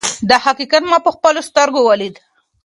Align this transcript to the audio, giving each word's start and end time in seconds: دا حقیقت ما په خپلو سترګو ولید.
دا 0.29 0.37
حقیقت 0.45 0.83
ما 0.91 0.97
په 1.05 1.11
خپلو 1.15 1.41
سترګو 1.49 1.79
ولید. 1.83 2.15